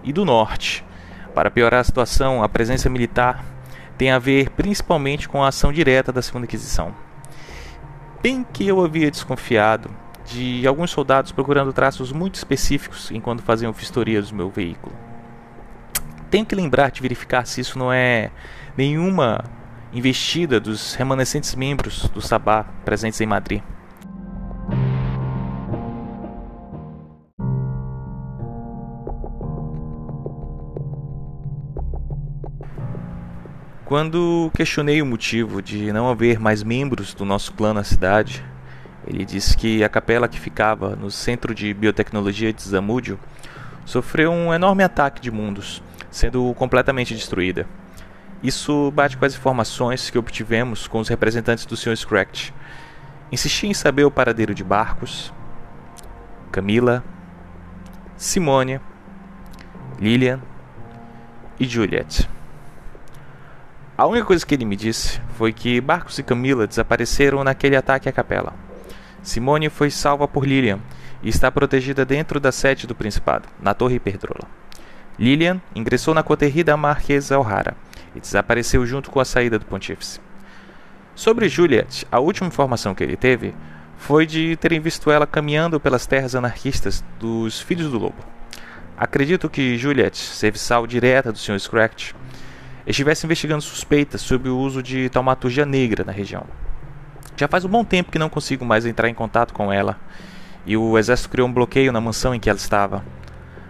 e 0.04 0.14
do 0.14 0.26
norte. 0.26 0.86
Para 1.34 1.52
piorar 1.52 1.82
a 1.82 1.84
situação, 1.84 2.44
a 2.44 2.50
presença 2.50 2.90
militar 2.90 3.44
tem 3.98 4.12
a 4.12 4.20
ver 4.20 4.50
principalmente 4.52 5.28
com 5.28 5.44
a 5.44 5.48
ação 5.48 5.74
direta 5.74 6.12
da 6.12 6.22
Segunda 6.22 6.46
Inquisição. 6.46 6.94
Bem 8.22 8.46
que 8.54 8.68
eu 8.68 8.84
havia 8.84 9.10
desconfiado 9.10 9.90
de 10.26 10.66
alguns 10.68 10.92
soldados 10.92 11.32
procurando 11.32 11.74
traços 11.74 12.12
muito 12.12 12.36
específicos 12.36 13.10
enquanto 13.12 13.42
faziam 13.42 13.72
vistoria 13.72 14.22
do 14.22 14.36
meu 14.36 14.50
veículo 14.50 14.94
tenho 16.30 16.46
que 16.46 16.56
lembrar 16.56 16.92
de 16.92 17.02
verificar 17.02 17.46
se 17.46 17.62
isso 17.62 17.78
não 17.78 17.92
é 17.92 18.32
nenhuma 18.78 19.44
investida 19.92 20.60
dos 20.60 20.94
remanescentes 20.96 21.56
membros 21.56 22.08
do 22.10 22.22
Sabá 22.22 22.64
presentes 22.86 23.20
em 23.20 23.26
Madrid. 23.26 23.62
Quando 33.90 34.52
questionei 34.54 35.02
o 35.02 35.06
motivo 35.08 35.64
de 35.64 35.92
não 35.92 36.08
haver 36.08 36.40
mais 36.40 36.62
membros 36.62 37.16
do 37.16 37.26
nosso 37.26 37.52
clã 37.54 37.74
na 37.74 37.84
cidade, 37.84 38.46
ele 39.08 39.26
disse 39.26 39.58
que 39.58 39.84
a 39.84 39.90
capela 39.90 40.28
que 40.28 40.40
ficava 40.40 40.96
no 40.96 41.10
centro 41.10 41.56
de 41.56 41.74
biotecnologia 41.74 42.54
de 42.54 42.62
Zamúdio 42.62 43.20
sofreu 43.86 44.32
um 44.32 44.54
enorme 44.54 44.84
ataque 44.84 45.20
de 45.20 45.32
mundos 45.32 45.82
sendo 46.12 46.54
completamente 46.54 47.16
destruída. 47.16 47.66
Isso 48.44 48.92
bate 48.92 49.18
com 49.18 49.26
as 49.26 49.34
informações 49.34 50.12
que 50.12 50.20
obtivemos 50.20 50.88
com 50.88 51.00
os 51.00 51.10
representantes 51.10 51.66
do 51.66 51.76
Sr. 51.76 51.98
Scratch. 51.98 52.52
Insisti 53.32 53.66
em 53.66 53.74
saber 53.74 54.04
o 54.04 54.12
paradeiro 54.12 54.54
de 54.54 54.64
Barcos, 54.64 55.34
Camila, 56.52 57.04
Simone, 58.16 58.80
Lilian 60.00 60.40
e 61.60 61.66
Juliet. 61.66 62.30
A 64.00 64.06
única 64.06 64.28
coisa 64.28 64.46
que 64.46 64.56
ele 64.56 64.64
me 64.64 64.78
disse 64.78 65.20
foi 65.34 65.52
que 65.52 65.82
Barcos 65.82 66.18
e 66.18 66.24
Camila 66.24 66.66
desapareceram 66.66 67.44
naquele 67.44 67.76
ataque 67.76 68.08
à 68.08 68.14
capela. 68.14 68.54
Simone 69.22 69.68
foi 69.68 69.92
salva 69.92 70.26
por 70.26 70.48
Lilian 70.48 70.80
e 71.22 71.28
está 71.28 71.52
protegida 71.52 72.06
dentro 72.06 72.40
da 72.40 72.50
sede 72.50 72.88
do 72.88 72.96
Principado, 72.96 73.50
na 73.62 73.74
Torre 73.74 74.00
Perdrola. 74.00 74.48
Lilian 75.20 75.60
ingressou 75.76 76.14
na 76.14 76.24
coterie 76.24 76.64
da 76.64 76.78
Marquesa 76.78 77.38
O'Hara 77.38 77.76
e 78.16 78.22
desapareceu 78.22 78.86
junto 78.86 79.12
com 79.12 79.20
a 79.20 79.26
saída 79.26 79.60
do 79.60 79.66
pontífice. 79.66 80.22
Sobre 81.14 81.50
Juliet, 81.50 82.08
a 82.10 82.22
última 82.22 82.48
informação 82.48 82.96
que 82.96 83.04
ele 83.04 83.18
teve 83.18 83.54
foi 83.98 84.26
de 84.26 84.56
terem 84.56 84.80
visto 84.80 85.12
ela 85.12 85.28
caminhando 85.28 85.78
pelas 85.78 86.06
terras 86.06 86.36
anarquistas 86.36 87.04
dos 87.20 87.60
Filhos 87.60 87.92
do 87.92 88.00
Lobo. 88.00 88.24
Acredito 88.98 89.50
que 89.50 89.78
Juliet, 89.78 90.16
serviçal 90.16 90.88
direta 90.88 91.34
do 91.34 91.38
Sr. 91.38 91.60
Scratch, 91.60 92.14
estivesse 92.92 93.26
investigando 93.26 93.62
suspeitas 93.62 94.22
sobre 94.22 94.50
o 94.50 94.58
uso 94.58 94.82
de 94.82 95.10
taumaturgia 95.10 95.66
negra 95.66 96.04
na 96.04 96.12
região. 96.12 96.46
Já 97.38 97.48
faz 97.48 97.64
um 97.64 97.70
bom 97.70 97.84
tempo 97.84 98.12
que 98.12 98.20
não 98.20 98.30
consigo 98.30 98.66
mais 98.66 98.86
entrar 98.86 99.08
em 99.08 99.14
contato 99.14 99.54
com 99.54 99.72
ela, 99.72 99.98
e 100.66 100.76
o 100.76 100.98
exército 100.98 101.30
criou 101.30 101.48
um 101.48 101.54
bloqueio 101.54 101.92
na 101.92 102.02
mansão 102.02 102.34
em 102.34 102.40
que 102.40 102.50
ela 102.50 102.58
estava. 102.58 103.04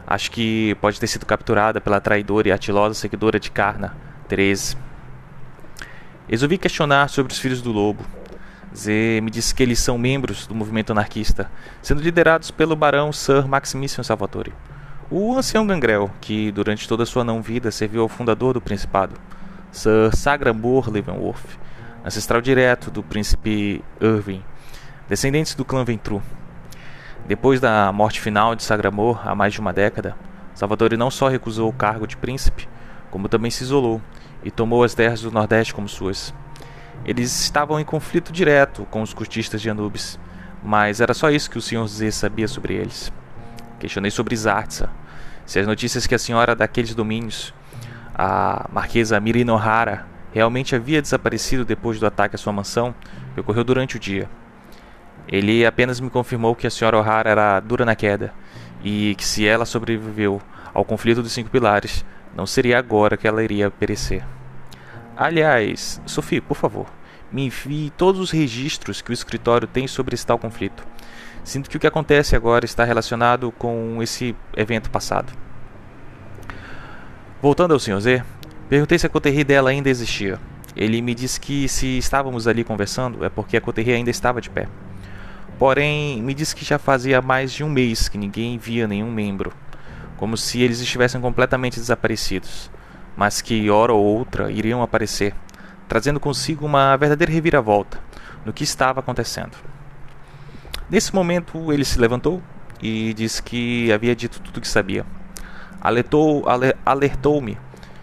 Acho 0.07 0.31
que 0.31 0.75
pode 0.81 0.99
ter 0.99 1.07
sido 1.07 1.25
capturada 1.25 1.79
pela 1.79 2.01
traidora 2.01 2.47
e 2.47 2.51
atilosa 2.51 2.95
seguidora 2.95 3.39
de 3.39 3.51
Karna, 3.51 3.95
Therese. 4.27 4.75
Resolvi 6.27 6.57
questionar 6.57 7.09
sobre 7.09 7.31
os 7.31 7.39
Filhos 7.39 7.61
do 7.61 7.71
Lobo. 7.71 8.03
Zé 8.75 9.19
me 9.21 9.29
disse 9.29 9.53
que 9.53 9.61
eles 9.61 9.79
são 9.79 9.97
membros 9.97 10.47
do 10.47 10.55
movimento 10.55 10.91
anarquista, 10.91 11.51
sendo 11.81 12.01
liderados 12.01 12.51
pelo 12.51 12.75
barão 12.75 13.11
Sir 13.11 13.47
Maximilian 13.47 14.03
Salvatore, 14.03 14.53
o 15.11 15.35
ancião 15.35 15.65
Gangrel, 15.65 16.11
que 16.21 16.51
durante 16.51 16.87
toda 16.87 17.05
sua 17.05 17.23
não-vida 17.23 17.71
serviu 17.71 18.03
ao 18.03 18.07
fundador 18.07 18.53
do 18.53 18.61
Principado, 18.61 19.15
Sir 19.71 20.15
Sagramor 20.15 20.87
Leavenworth, 20.89 21.57
ancestral 22.05 22.41
direto 22.41 22.91
do 22.91 23.01
príncipe 23.01 23.83
Irving, 23.99 24.43
descendentes 25.07 25.55
do 25.55 25.65
clã 25.65 25.83
Ventru. 25.83 26.21
Depois 27.27 27.59
da 27.59 27.91
morte 27.91 28.21
final 28.21 28.55
de 28.55 28.63
Sagramor, 28.63 29.27
há 29.27 29.33
mais 29.33 29.53
de 29.53 29.59
uma 29.59 29.73
década, 29.73 30.15
Salvatore 30.53 30.95
não 30.95 31.09
só 31.09 31.27
recusou 31.27 31.69
o 31.69 31.73
cargo 31.73 32.05
de 32.05 32.15
príncipe, 32.15 32.69
como 33.09 33.27
também 33.27 33.49
se 33.49 33.63
isolou 33.63 33.99
e 34.43 34.51
tomou 34.51 34.83
as 34.83 34.93
terras 34.93 35.21
do 35.21 35.31
Nordeste 35.31 35.73
como 35.73 35.89
suas. 35.89 36.33
Eles 37.03 37.39
estavam 37.41 37.79
em 37.79 37.85
conflito 37.85 38.31
direto 38.31 38.85
com 38.91 39.01
os 39.01 39.13
cortistas 39.13 39.59
de 39.59 39.69
Anubis, 39.71 40.19
mas 40.63 41.01
era 41.01 41.15
só 41.15 41.31
isso 41.31 41.49
que 41.49 41.57
o 41.57 41.61
Sr. 41.61 41.87
Z 41.87 42.11
sabia 42.11 42.47
sobre 42.47 42.75
eles. 42.75 43.11
Questionei 43.79 44.11
sobre 44.11 44.35
Zartza, 44.35 44.89
se 45.45 45.57
as 45.57 45.65
notícias 45.65 46.05
que 46.05 46.13
a 46.13 46.19
senhora 46.19 46.55
daqueles 46.55 46.93
domínios, 46.93 47.53
a 48.13 48.69
Marquesa 48.71 49.19
Mirina 49.19 49.53
O'Hara, 49.53 50.05
realmente 50.33 50.75
havia 50.75 51.01
desaparecido 51.01 51.65
depois 51.65 51.99
do 51.99 52.05
ataque 52.05 52.35
à 52.35 52.37
sua 52.37 52.53
mansão, 52.53 52.93
que 53.33 53.39
ocorreu 53.39 53.63
durante 53.63 53.95
o 53.95 53.99
dia. 53.99 54.29
Ele 55.27 55.65
apenas 55.65 55.99
me 55.99 56.09
confirmou 56.09 56.55
que 56.55 56.67
a 56.67 56.69
senhora 56.69 56.99
O'Hara 56.99 57.29
era 57.29 57.59
dura 57.59 57.85
na 57.85 57.95
queda 57.95 58.33
e 58.83 59.15
que 59.15 59.25
se 59.25 59.47
ela 59.47 59.65
sobreviveu 59.65 60.41
ao 60.73 60.85
conflito 60.85 61.23
dos 61.23 61.31
cinco 61.31 61.49
pilares, 61.49 62.05
não 62.35 62.45
seria 62.45 62.77
agora 62.77 63.17
que 63.17 63.27
ela 63.27 63.43
iria 63.43 63.71
perecer. 63.71 64.23
Aliás, 65.15 66.01
Sophie, 66.05 66.41
por 66.41 66.55
favor, 66.55 66.87
me 67.31 67.45
envie 67.45 67.91
todos 67.91 68.19
os 68.19 68.31
registros 68.31 69.01
que 69.01 69.11
o 69.11 69.13
escritório 69.13 69.67
tem 69.67 69.87
sobre 69.87 70.15
esse 70.15 70.25
tal 70.25 70.37
conflito. 70.37 70.85
Sinto 71.43 71.69
que 71.69 71.77
o 71.77 71.79
que 71.79 71.87
acontece 71.87 72.35
agora 72.35 72.65
está 72.65 72.83
relacionado 72.83 73.51
com 73.51 74.01
esse 74.01 74.35
evento 74.55 74.89
passado. 74.89 75.33
Voltando 77.41 77.73
ao 77.73 77.79
Sr. 77.79 77.99
Z, 77.99 78.23
perguntei 78.67 78.99
se 78.99 79.05
a 79.05 79.09
coterie 79.09 79.43
dela 79.43 79.69
ainda 79.69 79.89
existia. 79.89 80.39
Ele 80.75 81.01
me 81.01 81.15
disse 81.15 81.39
que 81.39 81.67
se 81.67 81.97
estávamos 81.97 82.47
ali 82.47 82.63
conversando 82.63 83.23
é 83.25 83.29
porque 83.29 83.57
a 83.57 83.61
coterie 83.61 83.93
ainda 83.93 84.09
estava 84.09 84.41
de 84.41 84.49
pé. 84.49 84.67
Porém, 85.57 86.21
me 86.21 86.33
disse 86.33 86.55
que 86.55 86.63
já 86.63 86.77
fazia 86.77 87.21
mais 87.21 87.51
de 87.51 87.63
um 87.63 87.69
mês 87.69 88.07
que 88.07 88.17
ninguém 88.17 88.57
via 88.57 88.87
nenhum 88.87 89.11
membro 89.11 89.51
como 90.19 90.35
se 90.35 90.61
eles 90.61 90.81
estivessem 90.81 91.21
completamente 91.21 91.79
desaparecidos, 91.79 92.69
mas 93.15 93.41
que 93.41 93.69
hora 93.69 93.93
ou 93.93 94.03
outra 94.03 94.51
iriam 94.51 94.81
aparecer, 94.81 95.33
trazendo 95.87 96.19
consigo 96.19 96.65
uma 96.65 96.97
verdadeira 96.97 97.31
reviravolta 97.31 97.97
no 98.45 98.51
que 98.51 98.65
estava 98.65 98.99
acontecendo. 98.99 99.55
Nesse 100.89 101.13
momento, 101.13 101.71
ele 101.71 101.85
se 101.85 101.99
levantou 101.99 102.41
e 102.81 103.13
disse 103.13 103.43
que 103.43 103.91
havia 103.91 104.15
dito 104.15 104.39
tudo 104.39 104.57
o 104.57 104.61
que 104.61 104.67
sabia. 104.67 105.05
Alertou-me 105.79 106.73
alertou 106.85 107.43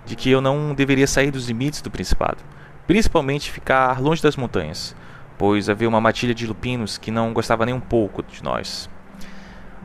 de 0.07 0.15
que 0.15 0.31
eu 0.31 0.41
não 0.41 0.73
deveria 0.73 1.07
sair 1.07 1.31
dos 1.31 1.49
limites 1.49 1.83
do 1.83 1.91
Principado, 1.91 2.39
principalmente 2.87 3.51
ficar 3.51 4.01
longe 4.01 4.23
das 4.23 4.37
montanhas, 4.37 4.95
pois 5.37 5.69
havia 5.69 5.89
uma 5.89 6.01
matilha 6.01 6.33
de 6.33 6.47
lupinos 6.47 6.97
que 6.97 7.11
não 7.11 7.33
gostava 7.33 7.67
nem 7.67 7.75
um 7.75 7.81
pouco 7.81 8.23
de 8.23 8.43
nós. 8.43 8.89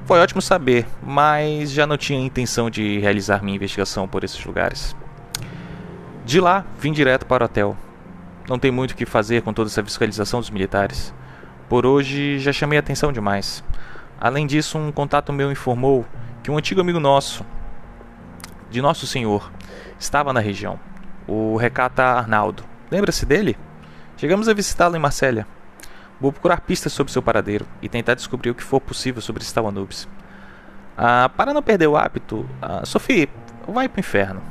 Foi 0.05 0.19
ótimo 0.19 0.41
saber, 0.41 0.85
mas 1.01 1.71
já 1.71 1.87
não 1.87 1.97
tinha 1.97 2.19
intenção 2.19 2.69
de 2.69 2.99
realizar 2.99 3.43
minha 3.43 3.55
investigação 3.55 4.07
por 4.07 4.23
esses 4.23 4.43
lugares. 4.45 4.95
De 6.23 6.39
lá, 6.39 6.65
vim 6.79 6.91
direto 6.91 7.25
para 7.25 7.43
o 7.43 7.45
hotel. 7.45 7.77
Não 8.47 8.59
tem 8.59 8.71
muito 8.71 8.91
o 8.91 8.95
que 8.95 9.05
fazer 9.05 9.41
com 9.41 9.53
toda 9.53 9.69
essa 9.69 9.83
fiscalização 9.83 10.39
dos 10.39 10.49
militares. 10.49 11.13
Por 11.71 11.85
hoje 11.85 12.37
já 12.37 12.51
chamei 12.51 12.77
atenção 12.77 13.13
demais. 13.13 13.63
Além 14.19 14.45
disso, 14.45 14.77
um 14.77 14.91
contato 14.91 15.31
meu 15.31 15.49
informou 15.49 16.05
que 16.43 16.51
um 16.51 16.57
antigo 16.57 16.81
amigo 16.81 16.99
nosso, 16.99 17.45
de 18.69 18.81
Nosso 18.81 19.07
Senhor, 19.07 19.49
estava 19.97 20.33
na 20.33 20.41
região. 20.41 20.77
O 21.25 21.55
recata 21.55 22.03
Arnaldo. 22.03 22.65
Lembra-se 22.91 23.25
dele? 23.25 23.57
Chegamos 24.17 24.49
a 24.49 24.53
visitá-lo 24.53 24.97
em 24.97 24.99
Marsella. 24.99 25.47
Vou 26.19 26.33
procurar 26.33 26.59
pistas 26.59 26.91
sobre 26.91 27.13
seu 27.13 27.21
paradeiro 27.21 27.65
e 27.81 27.87
tentar 27.87 28.15
descobrir 28.15 28.49
o 28.49 28.55
que 28.55 28.63
for 28.63 28.81
possível 28.81 29.21
sobre 29.21 29.41
Stal 29.41 29.65
Anubis. 29.65 30.09
Ah, 30.97 31.31
para 31.37 31.53
não 31.53 31.63
perder 31.63 31.87
o 31.87 31.95
hábito, 31.95 32.45
ah, 32.61 32.81
Sophie, 32.83 33.29
vai 33.65 33.87
pro 33.87 34.01
inferno. 34.01 34.41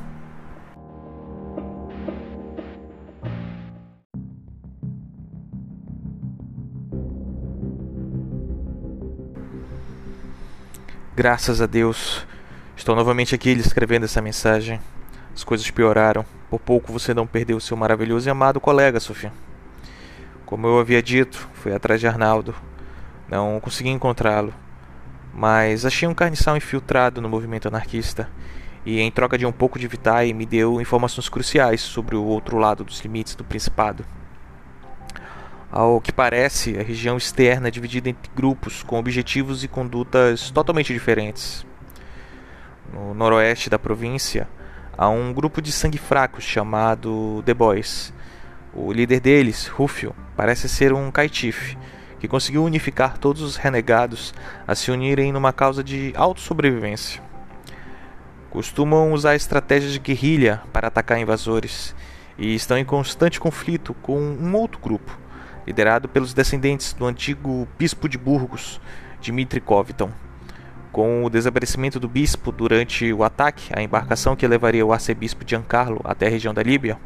Graças 11.21 11.61
a 11.61 11.67
Deus, 11.67 12.25
estou 12.75 12.95
novamente 12.95 13.35
aqui 13.35 13.53
lhe 13.53 13.61
escrevendo 13.61 14.05
essa 14.05 14.19
mensagem. 14.23 14.81
As 15.35 15.43
coisas 15.43 15.69
pioraram. 15.69 16.25
Por 16.49 16.59
pouco 16.59 16.91
você 16.91 17.13
não 17.13 17.27
perdeu 17.27 17.59
seu 17.59 17.77
maravilhoso 17.77 18.27
e 18.27 18.31
amado 18.31 18.59
colega, 18.59 18.99
Sofia. 18.99 19.31
Como 20.47 20.65
eu 20.65 20.79
havia 20.79 20.99
dito, 20.99 21.47
fui 21.53 21.75
atrás 21.75 21.99
de 21.99 22.07
Arnaldo. 22.07 22.55
Não 23.29 23.59
consegui 23.59 23.89
encontrá-lo, 23.89 24.51
mas 25.31 25.85
achei 25.85 26.07
um 26.07 26.15
carniçal 26.15 26.57
infiltrado 26.57 27.21
no 27.21 27.29
movimento 27.29 27.67
anarquista 27.67 28.27
e, 28.83 28.99
em 28.99 29.11
troca 29.11 29.37
de 29.37 29.45
um 29.45 29.51
pouco 29.51 29.77
de 29.77 29.87
vitae, 29.87 30.33
me 30.33 30.47
deu 30.47 30.81
informações 30.81 31.29
cruciais 31.29 31.81
sobre 31.81 32.15
o 32.15 32.23
outro 32.23 32.57
lado 32.57 32.83
dos 32.83 32.99
limites 32.99 33.35
do 33.35 33.43
Principado. 33.43 34.03
Ao 35.71 36.01
que 36.01 36.11
parece, 36.11 36.77
a 36.77 36.83
região 36.83 37.15
externa 37.15 37.69
é 37.69 37.71
dividida 37.71 38.09
entre 38.09 38.29
grupos 38.35 38.83
com 38.83 38.99
objetivos 38.99 39.63
e 39.63 39.69
condutas 39.69 40.51
totalmente 40.51 40.91
diferentes. 40.91 41.65
No 42.91 43.13
noroeste 43.13 43.69
da 43.69 43.79
província, 43.79 44.49
há 44.97 45.07
um 45.07 45.31
grupo 45.31 45.61
de 45.61 45.71
sangue 45.71 45.97
fracos 45.97 46.43
chamado 46.43 47.41
The 47.45 47.53
Boys, 47.53 48.13
o 48.73 48.91
líder 48.91 49.21
deles, 49.21 49.67
Rufio, 49.67 50.13
parece 50.35 50.67
ser 50.67 50.91
um 50.91 51.09
caitife 51.09 51.77
que 52.19 52.27
conseguiu 52.27 52.65
unificar 52.65 53.17
todos 53.17 53.41
os 53.41 53.55
renegados 53.55 54.33
a 54.67 54.75
se 54.75 54.91
unirem 54.91 55.31
numa 55.31 55.53
causa 55.53 55.81
de 55.81 56.11
autossobrevivência. 56.17 57.23
Costumam 58.49 59.13
usar 59.13 59.35
estratégias 59.35 59.93
de 59.93 59.99
guerrilha 59.99 60.61
para 60.73 60.89
atacar 60.89 61.17
invasores 61.17 61.95
e 62.37 62.53
estão 62.53 62.77
em 62.77 62.83
constante 62.83 63.39
conflito 63.39 63.93
com 64.01 64.19
um 64.19 64.53
outro 64.53 64.77
grupo, 64.81 65.20
liderado 65.71 66.09
pelos 66.09 66.33
descendentes 66.33 66.91
do 66.91 67.05
antigo 67.05 67.65
bispo 67.79 68.09
de 68.09 68.17
Burgos, 68.17 68.81
Dmitry 69.21 69.61
Koviton. 69.61 70.11
Com 70.91 71.23
o 71.23 71.29
desaparecimento 71.29 71.97
do 71.97 72.09
bispo 72.09 72.51
durante 72.51 73.13
o 73.13 73.23
ataque 73.23 73.71
à 73.73 73.81
embarcação 73.81 74.35
que 74.35 74.45
levaria 74.45 74.85
o 74.85 74.91
arcebispo 74.91 75.45
Giancarlo 75.47 76.01
até 76.03 76.27
a 76.27 76.29
região 76.29 76.53
da 76.53 76.61
Líbia, 76.61 76.99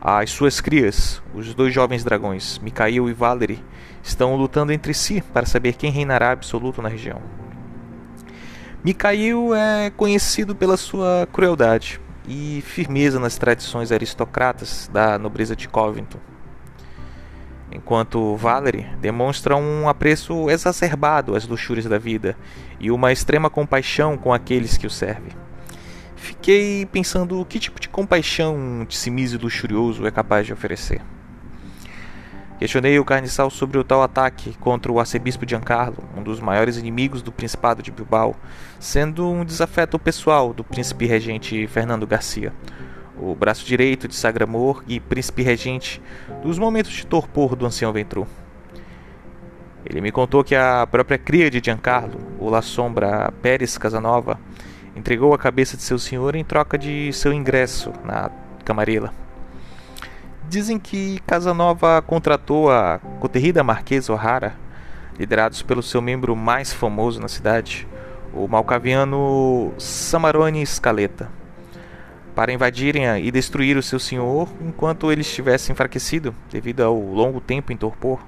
as 0.00 0.30
suas 0.30 0.60
crias, 0.60 1.22
os 1.32 1.54
dois 1.54 1.72
jovens 1.72 2.02
dragões, 2.02 2.58
Mikhail 2.58 3.08
e 3.08 3.12
Valery, 3.12 3.64
estão 4.02 4.34
lutando 4.34 4.72
entre 4.72 4.92
si 4.92 5.22
para 5.32 5.46
saber 5.46 5.74
quem 5.74 5.92
reinará 5.92 6.32
absoluto 6.32 6.82
na 6.82 6.88
região. 6.88 7.22
Mikhail 8.84 9.54
é 9.54 9.90
conhecido 9.90 10.56
pela 10.56 10.76
sua 10.76 11.28
crueldade 11.32 12.00
e 12.26 12.60
firmeza 12.66 13.20
nas 13.20 13.38
tradições 13.38 13.92
aristocratas 13.92 14.90
da 14.92 15.16
nobreza 15.18 15.54
de 15.54 15.68
Covington, 15.68 16.18
enquanto 17.70 18.36
Valery 18.36 18.86
demonstra 19.00 19.56
um 19.56 19.88
apreço 19.88 20.48
exacerbado 20.50 21.34
às 21.34 21.46
luxúrias 21.46 21.86
da 21.86 21.98
vida 21.98 22.36
e 22.78 22.90
uma 22.90 23.12
extrema 23.12 23.50
compaixão 23.50 24.16
com 24.16 24.32
aqueles 24.32 24.76
que 24.76 24.86
o 24.86 24.90
servem. 24.90 25.32
Fiquei 26.14 26.86
pensando 26.86 27.44
que 27.44 27.58
tipo 27.58 27.78
de 27.78 27.88
compaixão 27.88 28.56
um 28.56 28.84
Tissimísio 28.84 29.38
luxurioso 29.40 30.06
é 30.06 30.10
capaz 30.10 30.46
de 30.46 30.52
oferecer. 30.52 31.00
Questionei 32.58 32.98
o 32.98 33.04
carniçal 33.04 33.50
sobre 33.50 33.76
o 33.76 33.84
tal 33.84 34.02
ataque 34.02 34.56
contra 34.58 34.90
o 34.90 34.98
arcebispo 34.98 35.46
Giancarlo, 35.46 36.02
um 36.16 36.22
dos 36.22 36.40
maiores 36.40 36.78
inimigos 36.78 37.20
do 37.20 37.30
Principado 37.30 37.82
de 37.82 37.90
Bilbao, 37.90 38.34
sendo 38.80 39.28
um 39.28 39.44
desafeto 39.44 39.98
pessoal 39.98 40.54
do 40.54 40.64
príncipe 40.64 41.04
regente 41.04 41.66
Fernando 41.66 42.06
Garcia, 42.06 42.54
o 43.20 43.34
braço 43.34 43.64
direito 43.64 44.06
de 44.06 44.14
Sagramor 44.14 44.82
e 44.86 45.00
príncipe 45.00 45.42
regente 45.42 46.02
dos 46.42 46.58
momentos 46.58 46.92
de 46.92 47.06
torpor 47.06 47.56
do 47.56 47.66
ancião 47.66 47.92
Ventru. 47.92 48.26
Ele 49.84 50.00
me 50.00 50.10
contou 50.10 50.42
que 50.42 50.54
a 50.54 50.86
própria 50.90 51.16
cria 51.16 51.50
de 51.50 51.60
Giancarlo, 51.64 52.18
o 52.40 52.50
La 52.50 52.60
Sombra 52.60 53.32
Pérez 53.40 53.78
Casanova, 53.78 54.38
entregou 54.96 55.32
a 55.32 55.38
cabeça 55.38 55.76
de 55.76 55.82
seu 55.82 55.98
senhor 55.98 56.34
em 56.34 56.44
troca 56.44 56.76
de 56.76 57.12
seu 57.12 57.32
ingresso 57.32 57.92
na 58.04 58.30
Camarilla. 58.64 59.12
Dizem 60.48 60.78
que 60.78 61.20
Casanova 61.26 62.02
contratou 62.02 62.70
a 62.70 62.98
coterrida 63.20 63.62
Marquesa 63.62 64.12
O'Hara, 64.12 64.54
liderados 65.18 65.62
pelo 65.62 65.82
seu 65.82 66.02
membro 66.02 66.34
mais 66.34 66.72
famoso 66.72 67.20
na 67.20 67.28
cidade, 67.28 67.86
o 68.34 68.46
malcaviano 68.48 69.72
Samarone 69.78 70.66
Scaletta, 70.66 71.30
para 72.36 72.52
invadirem 72.52 73.06
e 73.24 73.30
destruir 73.30 73.78
o 73.78 73.82
seu 73.82 73.98
senhor 73.98 74.46
enquanto 74.60 75.10
ele 75.10 75.22
estivesse 75.22 75.72
enfraquecido 75.72 76.34
devido 76.50 76.82
ao 76.82 76.94
longo 76.94 77.40
tempo 77.40 77.72
em 77.72 77.78
torpor. 77.78 78.20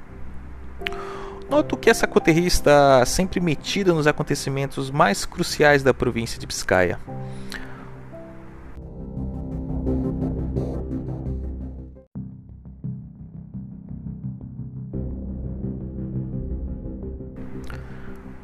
Noto 1.51 1.77
que 1.77 1.91
essa 1.91 2.07
coterria 2.07 2.47
está 2.47 3.05
sempre 3.05 3.39
metida 3.39 3.93
nos 3.93 4.07
acontecimentos 4.07 4.91
mais 4.91 5.27
cruciais 5.27 5.83
da 5.83 5.93
província 5.93 6.41
de 6.41 6.47
Biscaia. 6.47 6.99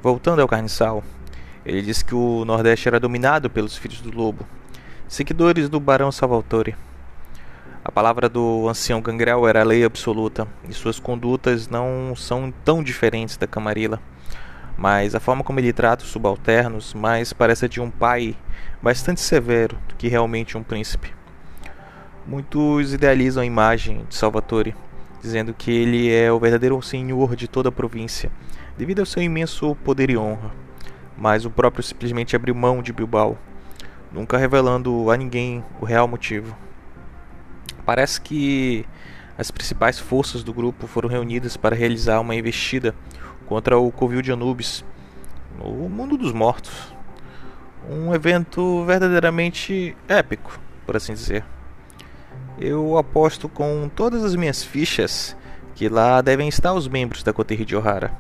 Voltando 0.02 0.42
ao 0.42 0.49
carniçal, 0.49 1.02
ele 1.64 1.80
disse 1.80 2.04
que 2.04 2.14
o 2.14 2.44
Nordeste 2.44 2.87
era 2.87 3.00
dominado 3.00 3.49
pelos 3.49 3.75
filhos 3.75 4.02
do 4.02 4.14
lobo, 4.14 4.47
seguidores 5.08 5.68
do 5.68 5.78
Barão 5.78 6.11
Salvatore. 6.11 6.76
A 7.84 7.92
palavra 7.92 8.28
do 8.28 8.68
ancião 8.68 9.00
Gangrel 9.00 9.46
era 9.46 9.62
lei 9.62 9.84
absoluta, 9.84 10.49
e 10.68 10.73
suas 10.73 10.99
condutas 10.99 11.68
não 11.68 12.14
são 12.16 12.52
tão 12.64 12.82
diferentes 12.82 13.37
da 13.37 13.46
Camarilla. 13.46 14.00
Mas 14.76 15.14
a 15.14 15.20
forma 15.20 15.44
como 15.44 15.61
ele 15.61 15.73
trata 15.73 16.04
os 16.04 16.11
subalternos 16.11 16.94
mais 16.94 17.32
parece 17.32 17.68
de 17.68 17.80
um 17.80 17.90
pai 17.90 18.37
bastante 18.82 19.20
severo 19.20 19.78
do 19.88 19.94
que 19.94 20.08
realmente 20.08 20.56
um 20.56 20.62
príncipe. 20.62 21.12
Muitos 22.26 22.92
idealizam 22.92 23.42
a 23.42 23.46
imagem 23.46 24.04
de 24.08 24.14
Salvatore, 24.14 24.75
dizendo 25.23 25.54
que 25.54 25.70
ele 25.70 26.12
é 26.12 26.32
o 26.32 26.40
verdadeiro 26.40 26.80
senhor 26.82 27.37
de 27.37 27.46
toda 27.46 27.68
a 27.68 27.73
província 27.73 28.30
devido 28.76 29.00
ao 29.00 29.06
seu 29.06 29.23
imenso 29.23 29.76
poder 29.84 30.11
e 30.11 30.16
honra, 30.16 30.50
mas 31.16 31.44
o 31.44 31.50
próprio 31.50 31.82
simplesmente 31.82 32.34
abriu 32.34 32.54
mão 32.54 32.82
de 32.82 32.92
Bilbao, 32.92 33.38
nunca 34.14 34.38
revelando 34.38 35.11
a 35.11 35.16
ninguém 35.16 35.64
o 35.80 35.85
real 35.85 36.06
motivo. 36.06 36.56
Parece 37.85 38.21
que 38.21 38.87
as 39.37 39.50
principais 39.50 39.99
forças 39.99 40.44
do 40.44 40.54
grupo 40.54 40.87
foram 40.87 41.09
reunidas 41.09 41.56
para 41.56 41.75
realizar 41.75 42.21
uma 42.21 42.37
investida 42.37 42.94
contra 43.47 43.76
o 43.76 43.90
Covil 43.90 44.23
de 44.23 44.30
Anubis 44.30 44.85
no 45.59 45.88
mundo 45.88 46.16
dos 46.16 46.33
mortos. 46.33 46.94
Um 47.90 48.14
evento 48.14 48.85
verdadeiramente 48.85 49.97
épico, 50.09 50.59
por 50.87 50.97
assim 50.97 51.12
dizer. 51.12 51.44
Eu 52.59 52.97
aposto 52.97 53.49
com 53.49 53.90
todas 53.94 54.25
as 54.25 54.37
minhas 54.37 54.62
fichas 54.62 55.37
que 55.75 55.88
lá 55.88 56.23
devem 56.23 56.49
estar 56.49 56.73
os 56.73 56.87
membros 56.87 57.25
da 57.25 57.33
Coterri 57.33 57.64
de 57.64 57.75
Ohara. 57.75 58.12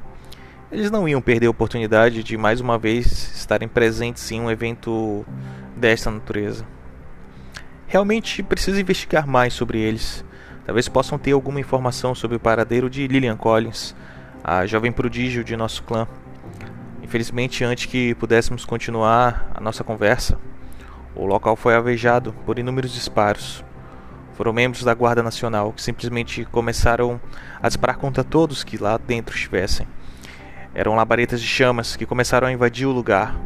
Eles 0.72 0.90
não 0.90 1.08
iam 1.08 1.22
perder 1.22 1.46
a 1.46 1.50
oportunidade 1.50 2.24
de 2.24 2.36
mais 2.36 2.60
uma 2.60 2.76
vez 2.76 3.32
estarem 3.36 3.68
presentes 3.68 4.28
em 4.32 4.40
um 4.40 4.50
evento 4.50 5.24
desta 5.76 6.10
natureza. 6.10 6.66
Realmente 7.86 8.42
preciso 8.42 8.80
investigar 8.80 9.26
mais 9.26 9.52
sobre 9.52 9.78
eles. 9.78 10.24
Talvez 10.64 10.88
possam 10.88 11.18
ter 11.18 11.32
alguma 11.32 11.60
informação 11.60 12.14
sobre 12.14 12.36
o 12.36 12.40
paradeiro 12.40 12.88
de 12.88 13.06
Lillian 13.06 13.36
Collins, 13.36 13.94
a 14.42 14.66
jovem 14.66 14.90
prodígio 14.90 15.44
de 15.44 15.56
nosso 15.56 15.82
clã. 15.82 16.06
Infelizmente, 17.02 17.62
antes 17.62 17.86
que 17.86 18.14
pudéssemos 18.14 18.64
continuar 18.64 19.50
a 19.54 19.60
nossa 19.60 19.84
conversa, 19.84 20.38
o 21.14 21.26
local 21.26 21.54
foi 21.54 21.76
alvejado 21.76 22.32
por 22.44 22.58
inúmeros 22.58 22.92
disparos. 22.92 23.64
Foram 24.32 24.52
membros 24.52 24.82
da 24.82 24.94
Guarda 24.94 25.22
Nacional 25.22 25.72
que 25.72 25.82
simplesmente 25.82 26.44
começaram 26.46 27.20
a 27.62 27.68
disparar 27.68 27.98
contra 27.98 28.24
todos 28.24 28.64
que 28.64 28.76
lá 28.76 28.98
dentro 28.98 29.36
estivessem. 29.36 29.86
Eram 30.74 30.96
labaredas 30.96 31.40
de 31.40 31.46
chamas 31.46 31.94
que 31.94 32.04
começaram 32.04 32.48
a 32.48 32.52
invadir 32.52 32.86
o 32.86 32.90
lugar. 32.90 33.38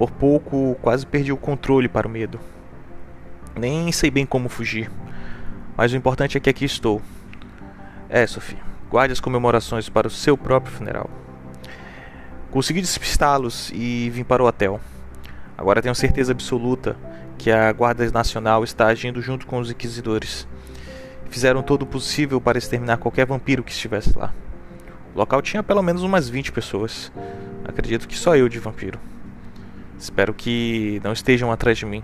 Por 0.00 0.10
pouco, 0.10 0.78
quase 0.80 1.04
perdi 1.04 1.30
o 1.30 1.36
controle 1.36 1.86
para 1.86 2.08
o 2.08 2.10
medo. 2.10 2.40
Nem 3.54 3.92
sei 3.92 4.10
bem 4.10 4.24
como 4.24 4.48
fugir. 4.48 4.90
Mas 5.76 5.92
o 5.92 5.96
importante 5.96 6.38
é 6.38 6.40
que 6.40 6.48
aqui 6.48 6.64
estou. 6.64 7.02
É, 8.08 8.26
Sophie, 8.26 8.56
guarde 8.88 9.12
as 9.12 9.20
comemorações 9.20 9.90
para 9.90 10.08
o 10.08 10.10
seu 10.10 10.38
próprio 10.38 10.74
funeral. 10.74 11.10
Consegui 12.50 12.80
despistá-los 12.80 13.70
e 13.74 14.08
vim 14.08 14.24
para 14.24 14.42
o 14.42 14.46
hotel. 14.46 14.80
Agora 15.54 15.82
tenho 15.82 15.94
certeza 15.94 16.32
absoluta 16.32 16.96
que 17.36 17.50
a 17.50 17.70
Guarda 17.70 18.10
Nacional 18.10 18.64
está 18.64 18.86
agindo 18.86 19.20
junto 19.20 19.46
com 19.46 19.58
os 19.58 19.70
inquisidores. 19.70 20.48
Fizeram 21.28 21.62
todo 21.62 21.82
o 21.82 21.86
possível 21.86 22.40
para 22.40 22.56
exterminar 22.56 22.96
qualquer 22.96 23.26
vampiro 23.26 23.62
que 23.62 23.70
estivesse 23.70 24.16
lá. 24.16 24.32
O 25.14 25.18
local 25.18 25.42
tinha 25.42 25.62
pelo 25.62 25.82
menos 25.82 26.02
umas 26.02 26.26
20 26.26 26.52
pessoas. 26.52 27.12
Acredito 27.66 28.08
que 28.08 28.16
só 28.16 28.34
eu 28.34 28.48
de 28.48 28.58
vampiro. 28.58 28.98
Espero 30.00 30.32
que 30.32 30.98
não 31.04 31.12
estejam 31.12 31.52
atrás 31.52 31.76
de 31.76 31.84
mim. 31.84 32.02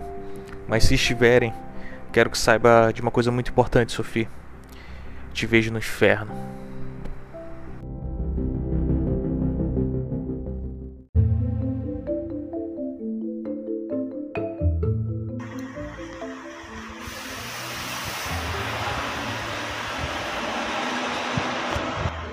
Mas 0.67 0.83
se 0.83 0.93
estiverem, 0.93 1.51
quero 2.13 2.29
que 2.29 2.37
saiba 2.37 2.91
de 2.93 3.01
uma 3.01 3.09
coisa 3.09 3.31
muito 3.31 3.49
importante, 3.49 3.91
Sophie. 3.91 4.29
Te 5.33 5.47
vejo 5.47 5.71
no 5.71 5.79
inferno. 5.79 6.31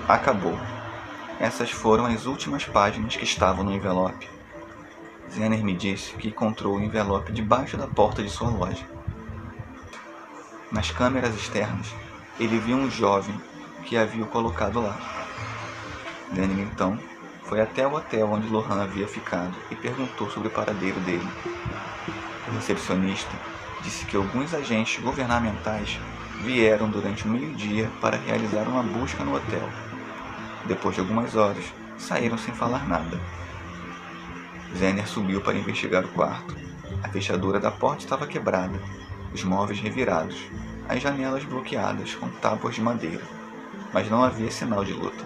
Acabou. 0.07 0.55
Essas 1.39 1.71
foram 1.71 2.05
as 2.05 2.27
últimas 2.27 2.63
páginas 2.65 3.15
que 3.15 3.23
estavam 3.23 3.63
no 3.63 3.73
envelope. 3.73 4.35
Zener 5.35 5.63
me 5.63 5.73
disse 5.75 6.13
que 6.15 6.29
encontrou 6.29 6.77
o 6.77 6.81
envelope 6.81 7.31
debaixo 7.31 7.75
da 7.75 7.87
porta 7.87 8.23
de 8.23 8.29
sua 8.29 8.49
loja. 8.49 8.85
Nas 10.71 10.91
câmeras 10.91 11.35
externas, 11.35 11.93
ele 12.39 12.57
viu 12.57 12.77
um 12.77 12.89
jovem 12.89 13.35
que 13.83 13.97
havia 13.97 14.23
o 14.23 14.27
colocado 14.27 14.81
lá. 14.81 14.97
Zener 16.33 16.59
então 16.59 16.97
foi 17.43 17.59
até 17.59 17.85
o 17.85 17.93
hotel 17.93 18.31
onde 18.31 18.47
Lohan 18.47 18.81
havia 18.81 19.07
ficado 19.07 19.53
e 19.69 19.75
perguntou 19.75 20.29
sobre 20.29 20.47
o 20.47 20.51
paradeiro 20.51 20.99
dele. 21.01 21.27
O 22.47 22.51
recepcionista 22.55 23.35
disse 23.83 24.05
que 24.05 24.15
alguns 24.15 24.53
agentes 24.53 25.03
governamentais 25.03 25.99
vieram 26.41 26.89
durante 26.89 27.25
o 27.25 27.27
meio-dia 27.27 27.91
para 27.99 28.17
realizar 28.17 28.67
uma 28.67 28.81
busca 28.81 29.23
no 29.23 29.35
hotel 29.35 29.69
depois 30.67 30.95
de 30.95 31.01
algumas 31.01 31.35
horas, 31.35 31.63
saíram 31.97 32.37
sem 32.37 32.53
falar 32.53 32.87
nada. 32.87 33.19
Zener 34.75 35.07
subiu 35.07 35.39
para 35.41 35.57
investigar 35.57 36.03
o 36.03 36.09
quarto. 36.09 36.55
A 37.01 37.07
fechadura 37.07 37.59
da 37.59 37.71
porta 37.71 38.03
estava 38.03 38.27
quebrada, 38.27 38.77
os 39.33 39.43
móveis 39.43 39.79
revirados, 39.79 40.35
as 40.89 41.01
janelas 41.01 41.45
bloqueadas 41.45 42.13
com 42.15 42.27
tábuas 42.29 42.75
de 42.75 42.81
madeira, 42.81 43.23
mas 43.93 44.09
não 44.09 44.23
havia 44.23 44.51
sinal 44.51 44.83
de 44.83 44.91
luta. 44.91 45.23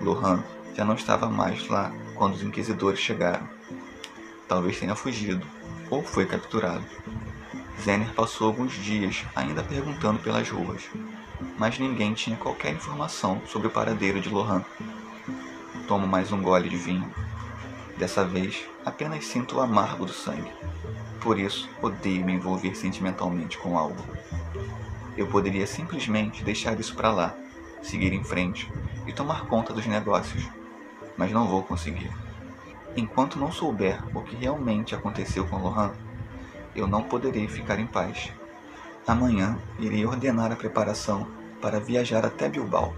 Lohan 0.00 0.42
já 0.74 0.84
não 0.84 0.94
estava 0.94 1.28
mais 1.28 1.68
lá 1.68 1.92
quando 2.14 2.34
os 2.34 2.42
inquisidores 2.42 2.98
chegaram. 2.98 3.48
Talvez 4.48 4.78
tenha 4.78 4.96
fugido 4.96 5.46
ou 5.88 6.02
foi 6.02 6.26
capturado. 6.26 6.84
Zener 7.80 8.12
passou 8.14 8.48
alguns 8.48 8.72
dias 8.72 9.24
ainda 9.36 9.62
perguntando 9.62 10.18
pelas 10.18 10.50
ruas, 10.50 10.82
mas 11.56 11.78
ninguém 11.78 12.14
tinha 12.14 12.36
qualquer 12.36 12.72
informação 12.72 13.40
sobre 13.46 13.68
o 13.68 13.70
paradeiro 13.70 14.20
de 14.20 14.28
Lohan. 14.28 14.64
Tomo 15.86 16.06
mais 16.06 16.32
um 16.32 16.42
gole 16.42 16.68
de 16.68 16.76
vinho. 16.76 17.14
Dessa 17.98 18.24
vez, 18.24 18.64
apenas 18.84 19.24
sinto 19.24 19.56
o 19.56 19.60
amargo 19.60 20.04
do 20.04 20.12
sangue. 20.12 20.52
Por 21.20 21.38
isso, 21.38 21.68
odeio 21.80 22.24
me 22.24 22.34
envolver 22.34 22.74
sentimentalmente 22.74 23.56
com 23.56 23.78
algo. 23.78 24.02
Eu 25.16 25.26
poderia 25.26 25.66
simplesmente 25.66 26.44
deixar 26.44 26.78
isso 26.78 26.94
para 26.94 27.10
lá, 27.10 27.34
seguir 27.82 28.12
em 28.12 28.22
frente 28.22 28.70
e 29.06 29.12
tomar 29.12 29.46
conta 29.46 29.72
dos 29.72 29.86
negócios, 29.86 30.46
mas 31.16 31.32
não 31.32 31.48
vou 31.48 31.62
conseguir. 31.62 32.10
Enquanto 32.94 33.38
não 33.38 33.50
souber 33.50 34.02
o 34.14 34.22
que 34.22 34.36
realmente 34.36 34.94
aconteceu 34.94 35.46
com 35.46 35.56
Lohan, 35.56 35.92
eu 36.74 36.86
não 36.86 37.02
poderei 37.02 37.48
ficar 37.48 37.78
em 37.78 37.86
paz. 37.86 38.30
Amanhã 39.06 39.58
irei 39.78 40.04
ordenar 40.04 40.52
a 40.52 40.56
preparação 40.56 41.26
para 41.62 41.80
viajar 41.80 42.26
até 42.26 42.48
Bilbao 42.48 42.94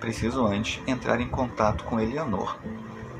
Preciso 0.00 0.46
antes 0.46 0.82
entrar 0.86 1.20
em 1.20 1.28
contato 1.28 1.84
com 1.84 2.00
Eleanor, 2.00 2.58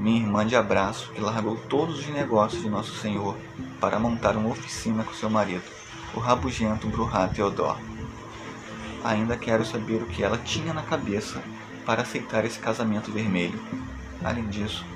minha 0.00 0.18
irmã 0.18 0.46
de 0.46 0.56
abraço 0.56 1.12
que 1.12 1.20
largou 1.20 1.56
todos 1.68 1.98
os 1.98 2.08
negócios 2.08 2.62
de 2.62 2.70
Nosso 2.70 2.96
Senhor 2.96 3.36
para 3.78 3.98
montar 3.98 4.34
uma 4.34 4.48
oficina 4.48 5.04
com 5.04 5.12
seu 5.12 5.28
marido, 5.28 5.62
o 6.14 6.18
rabugento 6.18 6.86
Bruhat 6.86 7.34
Theodor. 7.34 7.76
Ainda 9.04 9.36
quero 9.36 9.62
saber 9.62 10.02
o 10.02 10.06
que 10.06 10.22
ela 10.22 10.38
tinha 10.38 10.72
na 10.72 10.82
cabeça 10.82 11.42
para 11.84 12.00
aceitar 12.00 12.46
esse 12.46 12.58
casamento 12.58 13.12
vermelho. 13.12 13.60
Além 14.24 14.48
disso, 14.48 14.86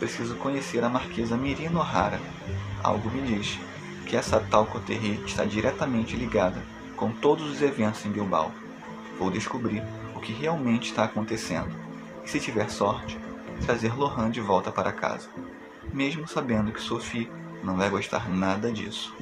preciso 0.00 0.34
conhecer 0.34 0.82
a 0.82 0.88
Marquesa 0.88 1.36
Mirina 1.36 1.78
O'Hara. 1.78 2.20
Algo 2.82 3.08
me 3.08 3.22
diz 3.22 3.56
que 4.04 4.16
essa 4.16 4.40
tal 4.40 4.66
Coterri 4.66 5.22
está 5.24 5.44
diretamente 5.44 6.16
ligada 6.16 6.60
com 6.96 7.12
todos 7.12 7.48
os 7.48 7.62
eventos 7.62 8.04
em 8.04 8.10
Bilbao. 8.10 8.50
Vou 9.16 9.30
descobrir 9.30 9.84
o 10.12 10.18
que 10.18 10.32
realmente 10.32 10.90
está 10.90 11.04
acontecendo 11.04 11.70
e, 12.24 12.28
se 12.28 12.40
tiver 12.40 12.68
sorte, 12.68 13.16
trazer 13.60 13.96
Lohan 13.96 14.30
de 14.30 14.40
volta 14.40 14.72
para 14.72 14.92
casa, 14.92 15.28
mesmo 15.92 16.26
sabendo 16.26 16.72
que 16.72 16.80
Sophie 16.80 17.30
não 17.62 17.76
vai 17.76 17.90
gostar 17.90 18.28
nada 18.28 18.72
disso. 18.72 19.14